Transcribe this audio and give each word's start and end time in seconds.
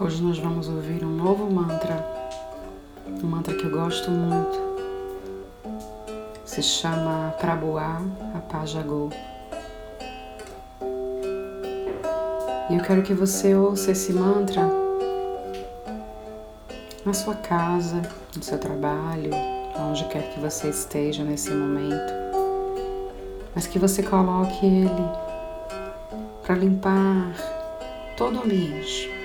Hoje 0.00 0.20
nós 0.24 0.40
vamos 0.40 0.68
ouvir 0.68 1.04
um 1.04 1.08
novo 1.08 1.48
mantra, 1.48 2.04
um 3.22 3.28
mantra 3.28 3.54
que 3.54 3.62
eu 3.62 3.70
gosto 3.70 4.10
muito. 4.10 4.58
Se 6.44 6.60
chama 6.60 7.32
Prabuá 7.38 8.02
Apajago. 8.34 9.10
E 12.68 12.74
eu 12.74 12.82
quero 12.82 13.02
que 13.02 13.14
você 13.14 13.54
ouça 13.54 13.92
esse 13.92 14.12
mantra 14.12 14.68
na 17.06 17.12
sua 17.12 17.36
casa, 17.36 18.02
no 18.36 18.42
seu 18.42 18.58
trabalho, 18.58 19.30
onde 19.78 20.04
quer 20.06 20.28
que 20.34 20.40
você 20.40 20.70
esteja 20.70 21.22
nesse 21.22 21.52
momento, 21.52 22.12
mas 23.54 23.68
que 23.68 23.78
você 23.78 24.02
coloque 24.02 24.66
ele 24.66 25.08
para 26.42 26.56
limpar 26.56 27.32
todo 28.16 28.40
o 28.40 28.42
ambiente 28.42 29.23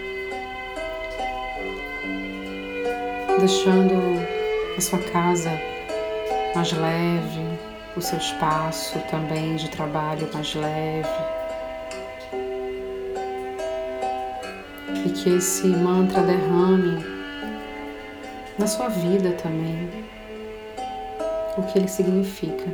deixando 3.39 3.93
a 4.77 4.81
sua 4.81 4.99
casa 4.99 5.49
mais 6.53 6.71
leve, 6.73 7.59
o 7.95 8.01
seu 8.01 8.17
espaço 8.17 8.99
também 9.09 9.55
de 9.55 9.69
trabalho 9.69 10.29
mais 10.33 10.53
leve. 10.53 11.09
E 15.05 15.09
que 15.09 15.29
esse 15.37 15.67
mantra 15.67 16.21
derrame 16.21 17.03
na 18.57 18.67
sua 18.67 18.89
vida 18.89 19.31
também 19.41 19.89
o 21.57 21.63
que 21.63 21.79
ele 21.79 21.87
significa, 21.87 22.65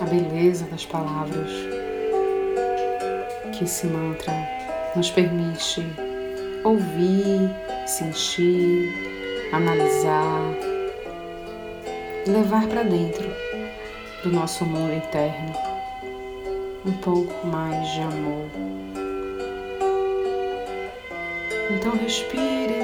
a 0.00 0.04
beleza 0.04 0.66
das 0.66 0.84
palavras 0.84 1.50
que 3.52 3.64
esse 3.64 3.86
mantra 3.86 4.32
nos 4.94 5.10
permite 5.10 5.86
ouvir, 6.64 7.50
sentir, 7.86 9.21
analisar, 9.52 10.40
levar 12.26 12.66
para 12.68 12.82
dentro 12.84 13.30
do 14.22 14.30
nosso 14.32 14.64
mundo 14.64 14.94
interno 14.94 15.52
um 16.86 16.92
pouco 16.92 17.46
mais 17.46 17.86
de 17.92 18.00
amor. 18.00 18.48
Então 21.70 21.92
respire, 21.92 22.80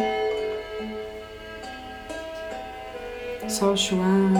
solte 3.48 3.94
o 3.94 4.02
ar, 4.02 4.32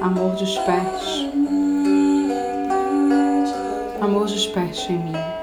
amor 0.00 0.34
desperte, 0.36 1.30
amor 4.00 4.26
desperte 4.26 4.92
em 4.92 4.98
mim. 4.98 5.41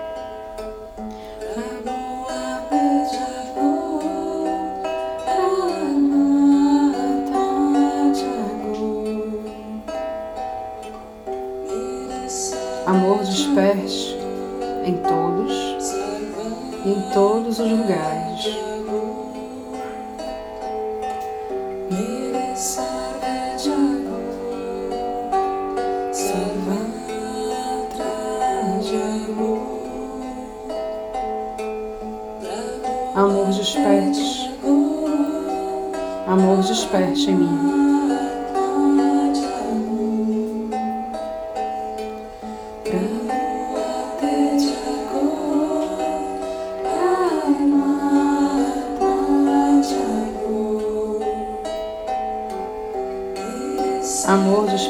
Em 14.89 14.97
todos 14.97 15.69
em 16.83 17.01
todos 17.13 17.59
os 17.59 17.71
lugares. 17.71 18.57
Amor 33.15 33.49
desperte, 33.49 34.55
amor 36.25 36.57
desperte 36.63 37.29
em 37.29 37.35
mim. 37.35 37.98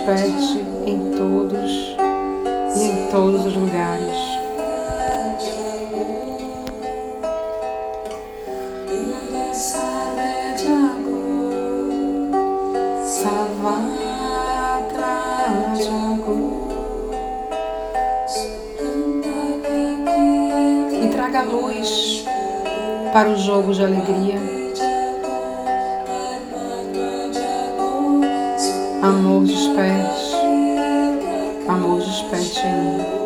Amor 0.09 0.15
desperte 0.15 0.65
em 0.87 1.11
todos 1.15 1.95
e 2.75 2.83
em 2.83 3.11
todos 3.11 3.45
os 3.45 3.55
lugares. 3.55 4.17
E 20.91 21.07
traga 21.09 21.43
luz 21.43 22.25
para 23.13 23.29
o 23.29 23.35
jogo 23.35 23.73
de 23.73 23.83
alegria. 23.83 24.58
Amor 29.09 29.43
desperte, 29.43 30.35
amor 31.67 31.99
desperte 31.99 32.59
em 32.59 32.75
mim. 32.75 33.19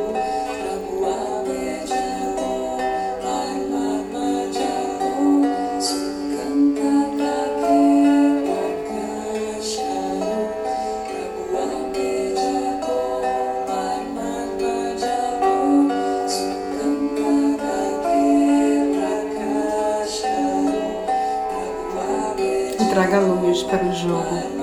Traga 22.90 23.20
luz 23.20 23.64
para 23.64 23.86
o 23.86 23.92
jogo 23.92 24.63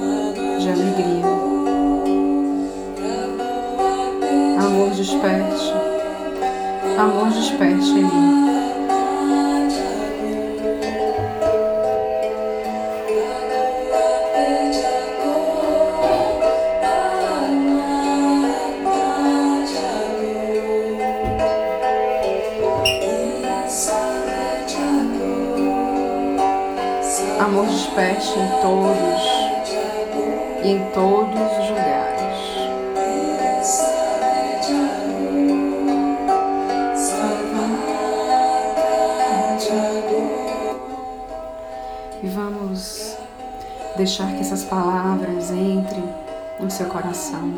de 0.61 0.69
alegria. 0.69 1.25
Amor 4.59 4.91
desperte, 4.91 5.73
amor 6.99 7.29
desperte 7.31 7.91
em 7.91 8.05
mim. 8.05 8.41
Amor 27.39 27.67
desperte 27.67 28.39
em 28.39 28.61
todos 28.61 29.40
e 30.63 30.69
em 30.69 30.91
todos 30.91 31.41
os 31.59 31.69
lugares. 31.71 32.21
E 42.23 42.27
vamos 42.29 43.17
deixar 43.97 44.33
que 44.35 44.41
essas 44.41 44.65
palavras 44.65 45.51
entrem 45.51 46.05
no 46.59 46.71
seu 46.71 46.87
coração. 46.87 47.51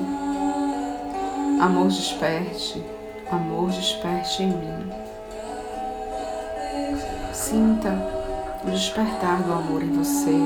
Amor 1.60 1.88
desperte, 1.88 2.84
amor 3.30 3.70
desperte 3.70 4.44
em 4.44 4.48
mim. 4.48 4.92
Sinta 7.32 7.90
o 8.64 8.70
despertar 8.70 9.42
do 9.42 9.52
amor 9.52 9.82
em 9.82 9.90
você, 9.90 10.36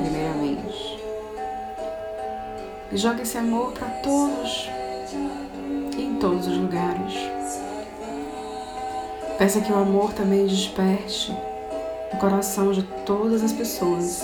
primeiramente. 0.00 0.43
E 2.94 2.96
joga 2.96 3.22
esse 3.22 3.36
amor 3.36 3.72
para 3.72 3.88
todos 3.88 4.70
e 5.96 6.00
em 6.00 6.14
todos 6.14 6.46
os 6.46 6.56
lugares. 6.56 7.12
Peça 9.36 9.60
que 9.60 9.72
o 9.72 9.76
amor 9.76 10.12
também 10.12 10.46
desperte 10.46 11.32
no 12.12 12.20
coração 12.20 12.70
de 12.70 12.84
todas 13.04 13.42
as 13.42 13.52
pessoas. 13.52 14.22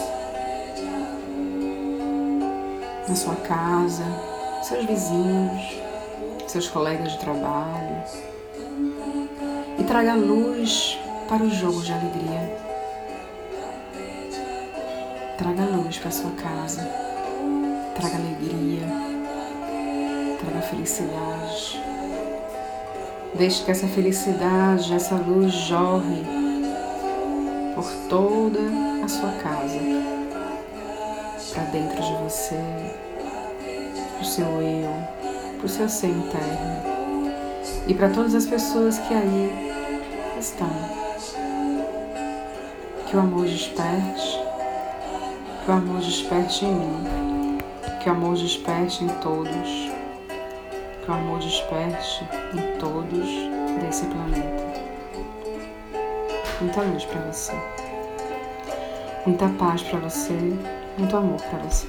Na 3.08 3.16
sua 3.16 3.34
casa, 3.34 4.04
seus 4.62 4.84
vizinhos, 4.84 5.76
seus 6.46 6.68
colegas 6.68 7.10
de 7.10 7.18
trabalho. 7.18 8.04
E 9.80 9.82
traga 9.82 10.14
luz 10.14 10.96
para 11.28 11.42
o 11.42 11.50
jogo 11.50 11.82
de 11.82 11.92
alegria. 11.92 12.56
Traga 15.36 15.64
luz 15.64 15.98
para 15.98 16.12
sua 16.12 16.30
casa 16.30 17.09
traga 18.00 18.16
alegria, 18.16 18.86
traga 20.40 20.62
felicidade. 20.62 21.82
Deixe 23.34 23.62
que 23.62 23.70
essa 23.70 23.86
felicidade, 23.86 24.94
essa 24.94 25.16
luz 25.16 25.52
jorre 25.52 26.24
por 27.74 27.84
toda 28.08 28.60
a 29.04 29.08
sua 29.08 29.30
casa, 29.32 29.78
para 31.52 31.64
dentro 31.64 32.02
de 32.02 32.12
você, 32.24 32.60
para 34.14 34.22
o 34.22 34.24
seu 34.24 34.46
eu, 34.62 34.90
para 35.58 35.66
o 35.66 35.68
seu 35.68 35.88
ser 35.88 36.08
interno 36.08 36.82
e 37.86 37.94
para 37.94 38.08
todas 38.08 38.34
as 38.34 38.46
pessoas 38.46 38.98
que 38.98 39.14
aí 39.14 39.52
estão. 40.38 40.70
Que 43.06 43.16
o 43.16 43.20
amor 43.20 43.44
desperte, 43.44 44.40
que 45.64 45.70
o 45.70 45.74
amor 45.74 45.98
desperte 45.98 46.64
em 46.64 46.74
mim, 46.74 47.29
que 48.00 48.08
o 48.08 48.12
amor 48.12 48.34
desperte 48.34 49.04
em 49.04 49.08
todos 49.20 49.90
que 51.02 51.10
o 51.10 51.14
amor 51.14 51.38
desperte 51.38 52.24
em 52.54 52.78
todos 52.78 53.28
desse 53.80 54.06
planeta. 54.06 54.70
Muita 56.60 56.82
luz 56.82 57.04
para 57.04 57.20
você, 57.22 57.52
muita 59.26 59.48
paz 59.50 59.82
para 59.82 59.98
você, 60.00 60.32
muito 60.98 61.16
amor 61.16 61.40
para 61.42 61.58
você. 61.60 61.88